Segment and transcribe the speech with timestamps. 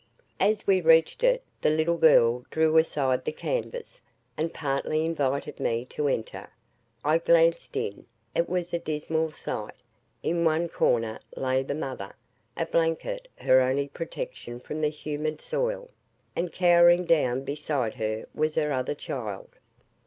[0.39, 4.01] As we reached it, the little girl drew aside the canvas,
[4.35, 6.49] and partly invited me to enter.
[7.05, 9.75] I glanced in; it was a dismal sight.
[10.23, 12.15] In one corner lay the mother,
[12.57, 15.91] a blanket her only protection from the humid soil,
[16.35, 19.49] and cowering down beside her was her other child.